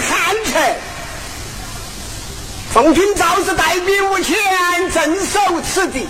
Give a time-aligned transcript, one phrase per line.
[0.00, 0.76] 汉臣。
[2.72, 4.36] 奉君诏旨，带兵五千，
[4.92, 6.06] 镇守此地。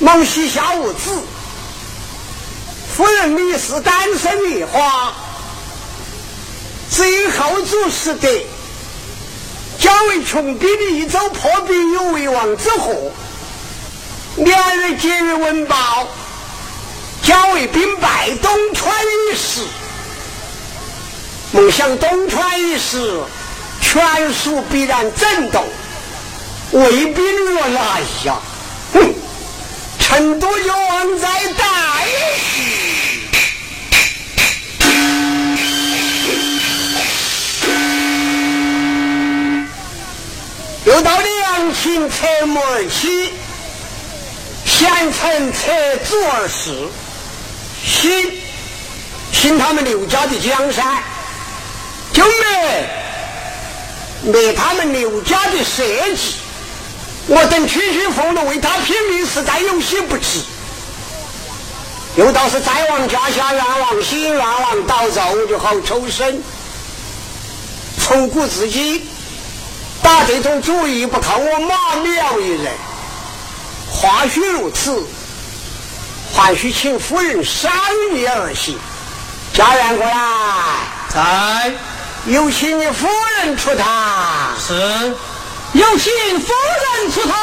[0.00, 1.22] 蒙膝下无子，
[2.96, 5.12] 夫人李氏单身一花，
[6.90, 8.28] 只因后主失德，
[9.78, 13.12] 将为穷逼的一州破壁有为王之祸。
[14.36, 16.08] 两人结于文报，
[17.22, 19.60] 将为兵败东川一事。
[21.52, 23.20] 梦想东川一时。
[23.84, 25.62] 全属必然震动，
[26.70, 28.40] 魏兵若来呀，
[28.94, 29.12] 哼！
[29.98, 31.64] 成都有王在待，
[40.86, 43.34] 又到两秦侧目而起，
[44.64, 46.88] 贤臣侧足而视，
[47.84, 48.40] 新
[49.32, 51.02] 新他们刘家的江山，
[52.12, 52.88] 就没。
[54.54, 55.82] 他们刘家的设
[56.14, 56.36] 计，
[57.26, 60.40] 我等区区俸禄为他拼命，实在有些不值。
[62.16, 66.42] 又倒是再往家下冤枉心，冤枉倒奏就好抽身。
[67.98, 69.04] 从古至今，
[70.02, 72.72] 打这种主意不靠我马苗一人。
[73.90, 75.02] 话虽如此，
[76.34, 77.72] 还需请夫人商
[78.14, 78.78] 议而行。
[79.54, 80.14] 家园过来，
[81.08, 81.72] 在。
[82.26, 84.56] 有请你夫人出堂。
[84.56, 84.72] 是，
[85.72, 86.52] 有请夫
[87.02, 87.36] 人出堂。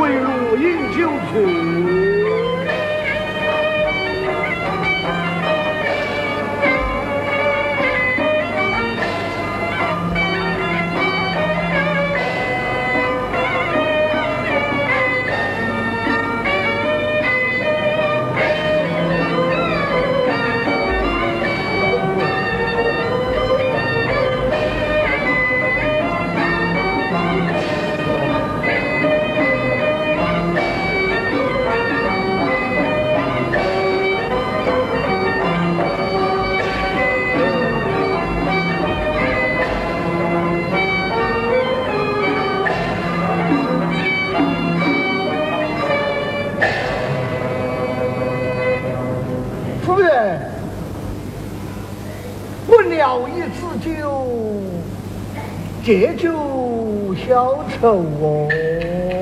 [0.00, 1.08] 为路饮酒
[53.82, 54.02] 去。
[55.84, 56.32] 借酒
[57.26, 59.21] 消愁哦。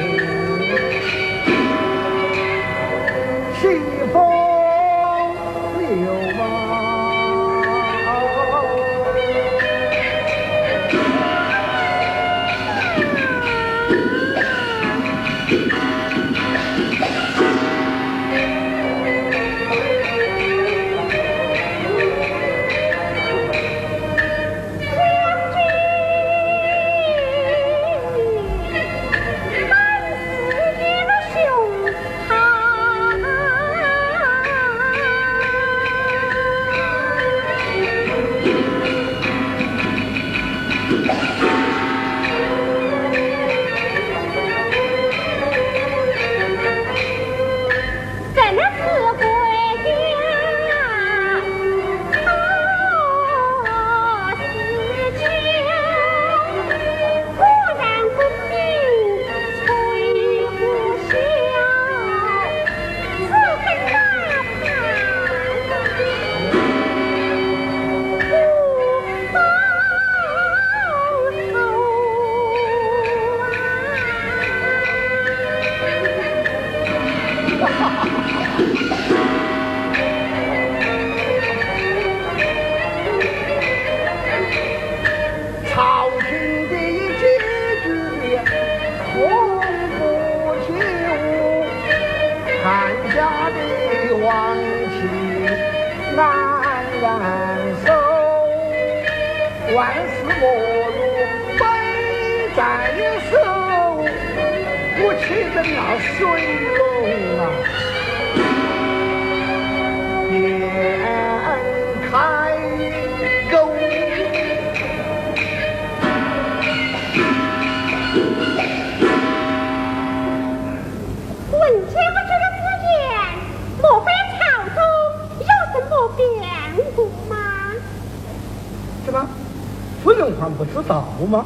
[131.25, 131.45] 吗？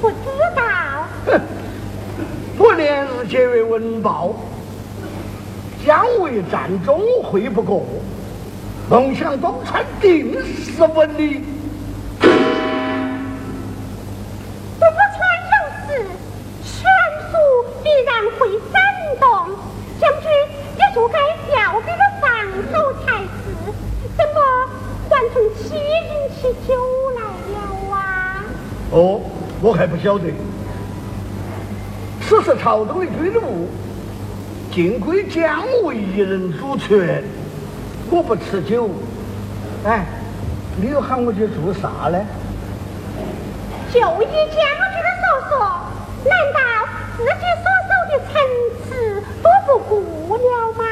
[0.00, 0.16] 不知
[0.56, 0.62] 道。
[1.26, 1.40] 哼！
[2.58, 4.34] 我连日接阅文报，
[5.86, 7.84] 姜维战中会不过，
[8.90, 11.42] 梦想东川定是文理。
[30.02, 30.24] 晓得。
[32.22, 33.68] 此时朝中的军务，
[34.72, 37.22] 尽归姜维一人主权。
[38.10, 38.90] 我不吃酒，
[39.84, 40.04] 哎，
[40.76, 42.18] 你又喊我去做啥呢？
[43.92, 45.52] 就依将军的所说，
[46.24, 46.58] 难道
[47.16, 48.34] 自己所守的城
[48.88, 48.90] 池
[49.42, 50.84] 都不顾了吗？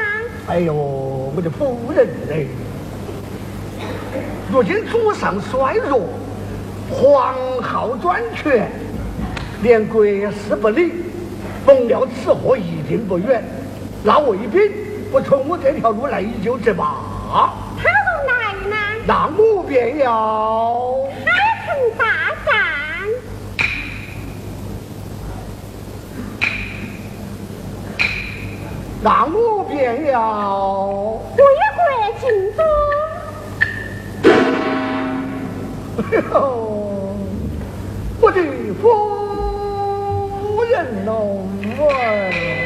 [0.47, 2.47] 哎呦，我的夫人嘞！
[4.51, 6.01] 如今祖上衰弱，
[6.89, 8.69] 皇后专权，
[9.61, 10.91] 连国事不理，
[11.65, 13.43] 甭料此祸一定不远。
[14.03, 14.59] 那卫兵
[15.11, 16.95] 不从我这条路来就之罢，
[17.77, 18.75] 他若来呢？
[19.05, 21.31] 那我便要开
[21.65, 22.05] 城大
[22.45, 22.49] 战。
[29.03, 30.17] 那我便要
[31.37, 31.43] 为
[31.77, 31.79] 国
[32.19, 32.23] 尽
[32.55, 32.59] 忠。
[36.01, 36.03] 哎
[36.33, 36.33] 呦，
[38.19, 38.37] 我的
[40.83, 42.60] 夫人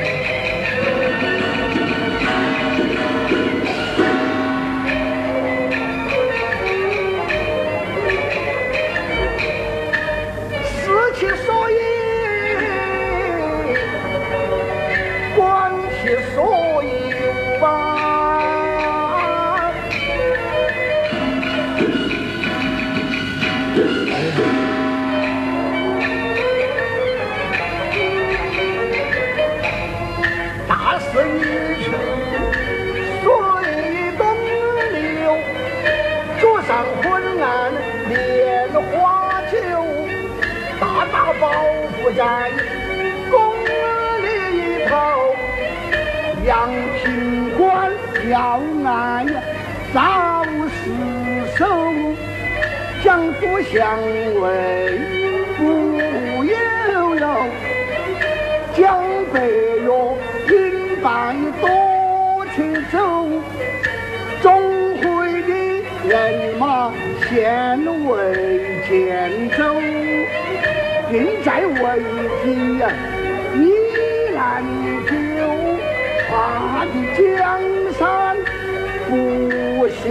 [53.71, 53.97] 相
[54.41, 54.43] 为
[55.57, 55.63] 不
[56.43, 56.53] 悠
[57.15, 57.23] 悠。
[58.75, 59.01] 江
[59.33, 59.35] 北
[59.81, 59.87] 岳
[60.49, 60.53] 饮
[61.01, 61.05] 白
[61.61, 61.65] 多
[62.55, 62.93] 情酒，
[64.41, 64.45] 钟
[64.97, 65.03] 会
[65.43, 65.49] 的
[66.07, 66.13] 人
[66.57, 66.93] 马
[67.27, 67.33] 献
[68.05, 68.11] 为
[68.87, 69.57] 建州，
[71.09, 71.75] 并在为
[72.43, 72.45] 己
[72.79, 72.81] 呀
[73.55, 73.59] 依
[74.33, 74.63] 然
[75.07, 75.11] 久，
[76.29, 77.23] 他的江
[77.97, 78.01] 山
[79.09, 79.11] 不
[79.87, 80.03] 姓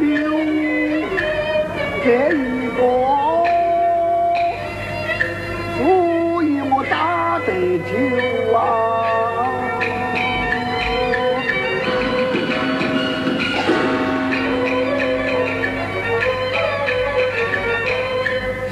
[0.00, 0.14] 刘，
[2.04, 2.08] 这
[2.84, 2.92] 一个。
[5.76, 7.48] 足以我打得
[7.78, 7.92] 久
[8.56, 8.60] 啊！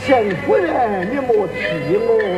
[0.04, 1.52] 贤夫人，你莫气
[1.97, 2.32] 我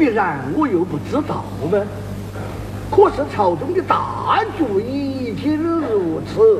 [0.00, 1.86] 必然我又不知道呢。
[2.90, 6.58] 可是朝中的大局已经如此，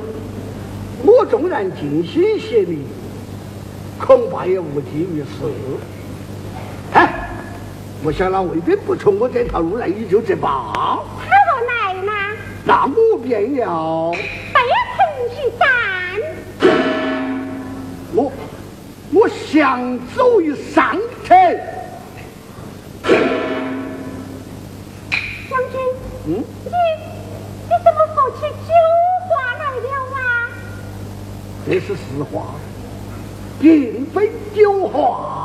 [1.02, 2.84] 我纵然尽心协力，
[3.98, 5.50] 恐怕也无济于事。
[6.92, 7.30] 哎，
[8.04, 11.00] 我想那卫兵不从我这条路来，你就这罢。
[11.24, 12.12] 他若来呢？
[12.66, 14.60] 那我便要背
[14.92, 15.00] 城
[15.34, 15.66] 去战。
[18.12, 18.30] 我
[19.14, 20.94] 我想走一上
[21.24, 21.32] 去。
[31.70, 32.46] 这是实话，
[33.60, 35.39] 并非酒话。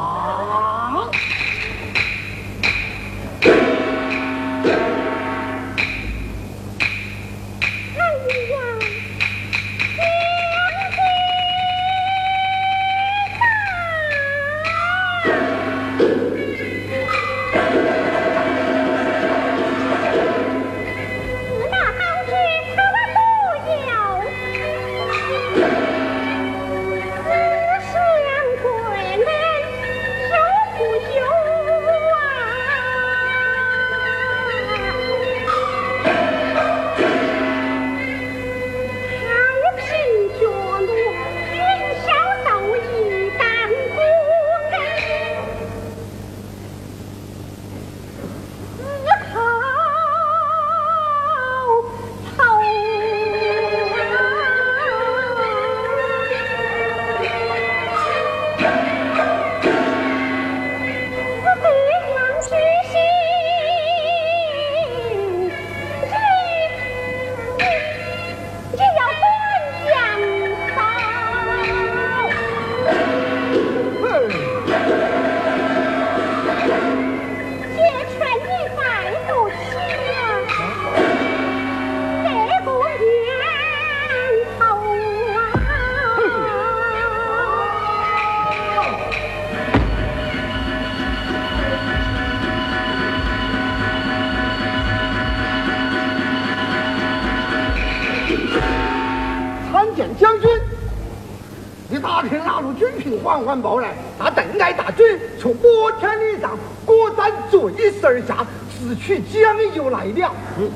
[103.46, 105.06] 缓缓报来，那邓艾大军
[105.40, 110.32] 从摩天岭上果然坠石而下，自取江油来了。
[110.58, 110.68] 嗯，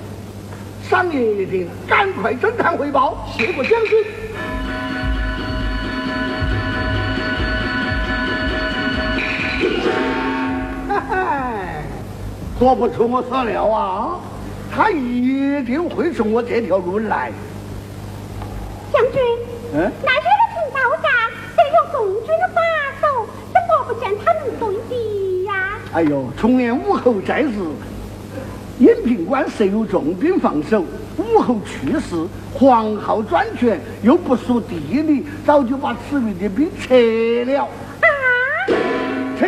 [0.87, 4.05] 赏银一定，赶快侦探汇报，谢过将军。
[10.87, 11.17] 嘿嘿，
[12.59, 14.19] 说不出我所料啊，
[14.71, 17.31] 他一定会从我这条路来。
[18.93, 19.19] 将军，
[19.73, 20.28] 嗯，那些
[25.99, 27.49] 哎呦，从年武侯在世，
[28.79, 30.85] 阴平关设有重兵防守，
[31.17, 36.95] 武侯去世，黄皓专权，又不熟地理，早就把此地的兵撤
[37.51, 37.65] 了。
[37.65, 38.07] 啊！
[39.37, 39.45] 撤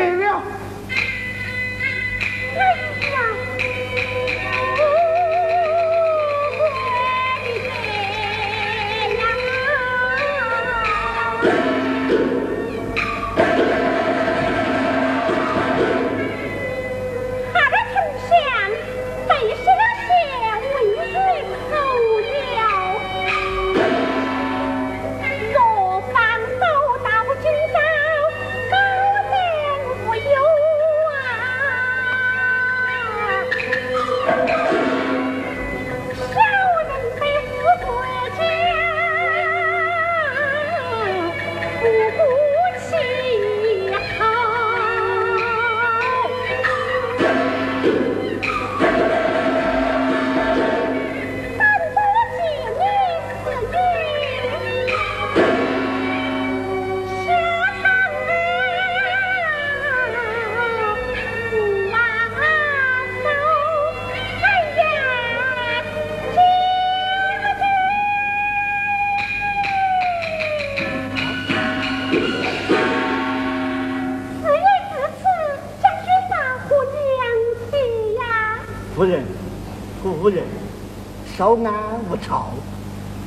[81.42, 81.74] 稍安
[82.08, 82.52] 勿躁，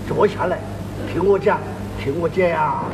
[0.07, 0.57] 坐下来，
[1.13, 1.59] 听我讲，
[1.99, 2.85] 听我讲啊！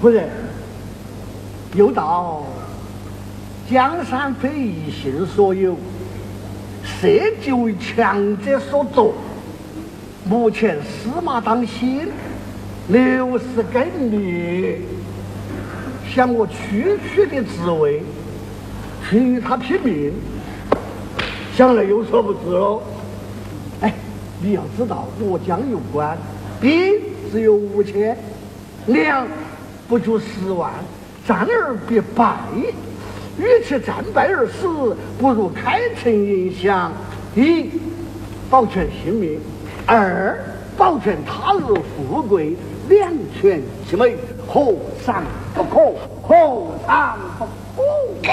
[0.00, 0.30] 夫人，
[1.74, 2.42] 有道
[3.70, 5.76] “江山非一姓所有”，
[6.82, 7.06] 涉
[7.42, 9.12] 及为强者所作。
[10.32, 12.08] 目前司马当先，
[12.88, 14.80] 刘氏该灭，
[16.08, 18.02] 想我区区的职位，
[19.06, 20.10] 去与他拼命，
[21.54, 22.82] 想来有所不知喽。
[23.82, 23.92] 哎，
[24.40, 26.16] 你要知道，我将有关，
[26.58, 26.94] 兵
[27.30, 28.16] 只有五千，
[28.86, 29.28] 粮
[29.86, 30.72] 不足十万，
[31.28, 32.38] 战而必败。
[33.38, 36.90] 与其战败而死，不如开城迎降。
[37.36, 37.68] 一，
[38.48, 39.38] 保全性命；
[39.94, 40.38] 二，
[40.74, 41.60] 保全他日
[41.94, 42.56] 富贵。
[42.88, 44.16] 两全其美，
[44.48, 44.74] 何
[45.04, 45.22] 尝
[45.54, 45.92] 不可？
[46.22, 47.18] 何尝
[47.76, 47.82] 不
[48.22, 48.32] 可？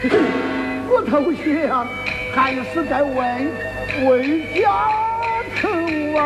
[0.00, 0.86] 你何此一击呀？
[0.90, 1.86] 我投降，
[2.32, 3.16] 还是在为
[4.06, 4.10] 为
[4.54, 4.62] 家
[5.60, 5.68] 求
[6.16, 6.24] 啊。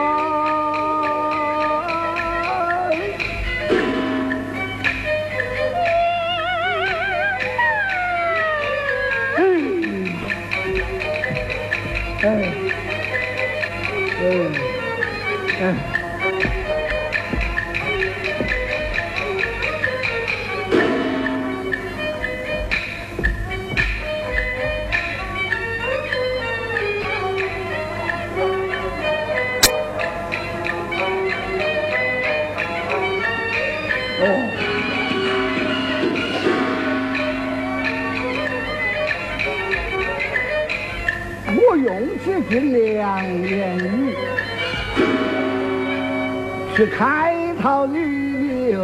[46.74, 48.82] 去开套旅游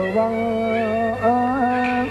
[1.23, 2.07] 啊！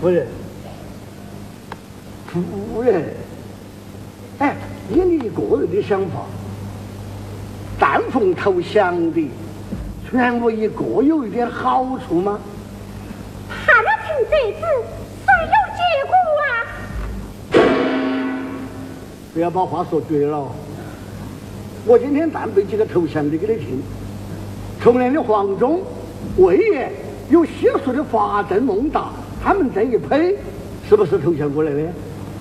[0.00, 0.26] 夫人，
[2.26, 3.14] 夫人，
[4.38, 4.54] 哎，
[4.90, 6.26] 以你个人的想法，
[7.80, 9.28] 但逢投降的。
[10.10, 12.38] 全国一个有一点好处吗？
[13.66, 14.60] 他那成这子，
[15.26, 17.60] 谁有结果啊？
[19.34, 20.46] 不要把话说绝了。
[21.84, 23.82] 我今天但背几个头衔的给你听。
[24.80, 25.82] 从年的黄忠、
[26.38, 26.90] 魏延
[27.28, 29.10] 有西蜀的法正、孟达，
[29.44, 30.36] 他们这一批
[30.88, 31.82] 是不是投降过来的？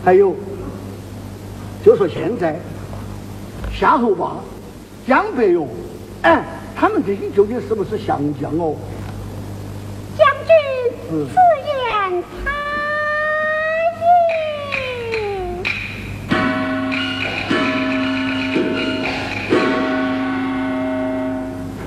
[0.06, 0.34] 还有，
[1.84, 2.58] 就说现在
[3.73, 4.38] 夏侯霸、
[5.06, 5.67] 江白勇，
[6.21, 6.43] 哎，
[6.80, 8.76] 他们这些究竟是不是降将哦？
[10.16, 10.54] 将军，
[11.10, 11.34] 此
[11.66, 12.52] 言差
[13.98, 14.06] 矣。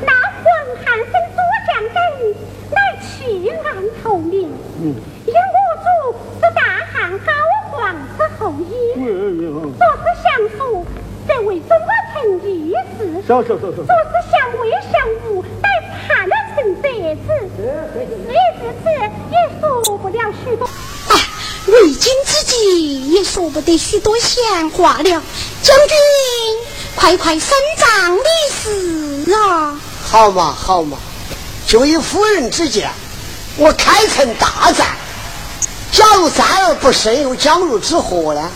[0.04, 0.42] 那黄
[0.84, 1.96] 汉升左将等
[2.72, 3.66] 乃弃暗
[4.02, 4.50] 投明，
[4.82, 4.84] 嗯，
[5.24, 5.38] 因我
[5.84, 6.60] 主是大
[6.92, 7.32] 汉高
[7.70, 10.84] 皇之后裔，若是降蜀，
[11.28, 11.86] 则为中国
[12.22, 13.22] 成义事。
[13.26, 13.86] 走走走走若。
[13.86, 14.92] 是相为相
[15.30, 15.68] 吴，待
[16.06, 17.28] 判了成贼子，
[18.26, 18.90] 你至此
[19.30, 20.66] 也说不了许多。
[20.66, 21.14] 啊，
[21.66, 25.22] 为今之计也说不得许多闲话了。
[25.62, 25.96] 将军，
[26.94, 29.80] 快快伸张理事啊！
[30.02, 30.98] 好嘛好嘛，
[31.66, 32.90] 就以夫人之见，
[33.56, 34.86] 我开城大战。
[35.92, 38.50] 假如战而不胜，又将如之何呢？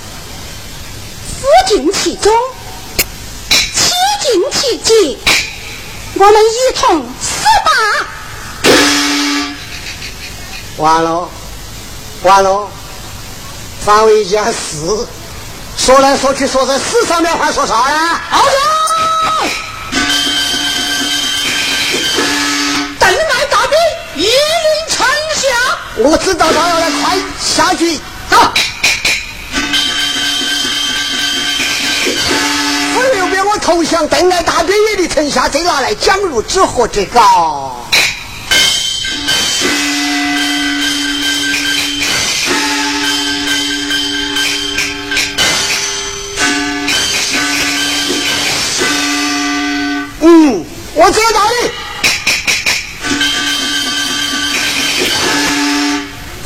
[1.41, 2.33] 夫尽其中，
[4.35, 4.93] 妻尽其节，
[6.15, 7.71] 我们一同死吧！
[10.77, 11.29] 完了，
[12.25, 12.69] 完了，
[13.85, 15.07] 凡为一件事，
[15.79, 18.21] 说来说去说在死上面，还说啥呀？
[18.29, 18.53] 好的，
[22.99, 23.79] 邓艾大兵
[24.17, 24.33] 一临
[24.91, 28.37] 城下，我知道他要来快下去，走。
[33.61, 37.21] 投降，邓艾大兵也离城下，这拿来讲入之何这个？
[50.21, 50.65] 嗯，
[50.95, 51.71] 我知道理。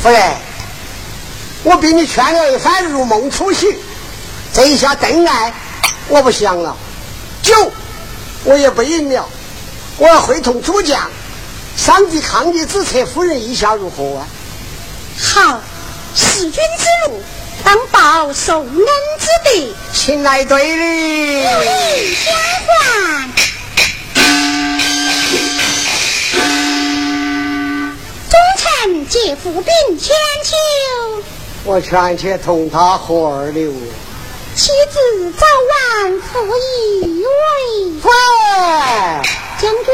[0.01, 0.37] 夫人，
[1.63, 3.69] 我逼你劝了一番，如梦初醒。
[4.53, 5.53] 这一下邓艾，
[6.07, 6.75] 我不想了；
[7.43, 7.71] 酒，
[8.43, 9.27] 我也不饮了。
[9.97, 11.09] 我要会同主将，
[11.75, 14.27] 上帝抗议之策，夫人意下如何啊？
[15.21, 15.61] 好，
[16.15, 17.21] 弑君之路，
[17.63, 19.73] 当报受恩之德。
[19.93, 21.43] 请来对礼。
[21.43, 22.33] 有礼相
[22.67, 23.29] 还。
[28.29, 30.55] 忠臣借府兵千秋，
[31.65, 33.73] 我劝且同他合二流。
[34.59, 37.31] 妻子早晚可以为
[38.01, 38.09] 夫，
[39.57, 39.87] 将军，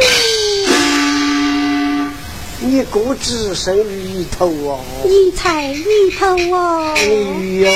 [2.61, 4.79] 你固只身于头哦。
[5.03, 5.85] 你才鱼
[6.17, 6.95] 头哦。
[6.97, 7.69] 哎呦！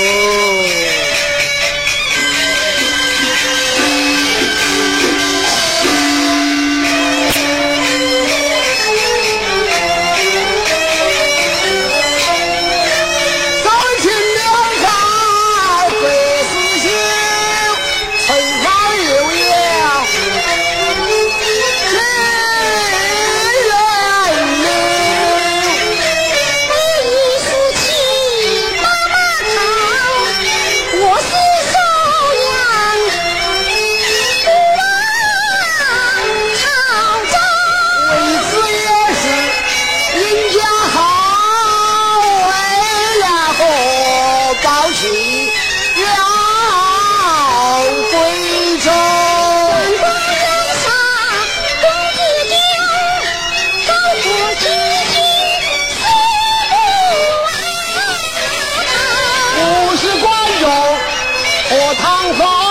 [62.22, 62.69] 住口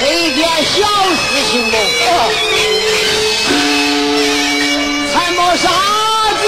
[0.00, 1.76] 这一点小事情不
[5.12, 5.68] 还没啥
[6.40, 6.44] 子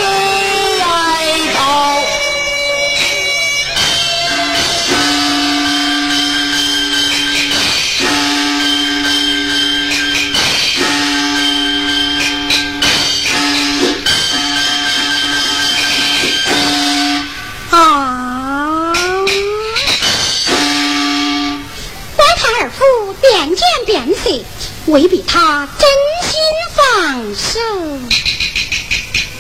[24.90, 25.88] 未必他真
[26.29, 26.40] 心
[26.74, 27.61] 放手。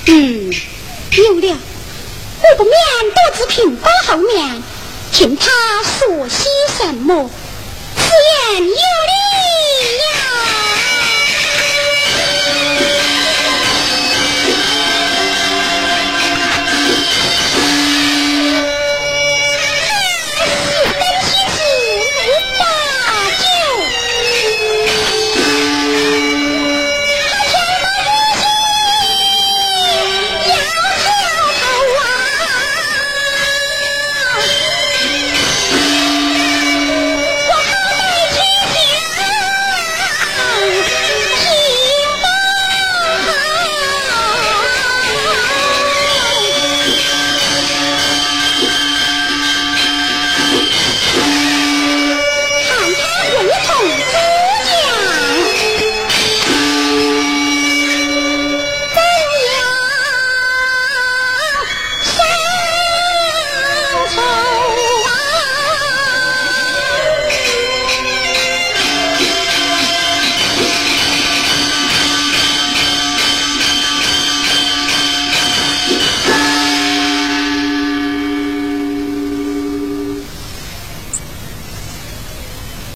[0.06, 0.52] 嗯，
[1.16, 1.58] 有了，
[2.42, 2.72] 我不免
[3.10, 4.62] 躲至屏风后面，
[5.12, 5.50] 听他
[5.82, 7.28] 说些什么。
[7.96, 8.02] 此
[8.52, 8.74] 言有。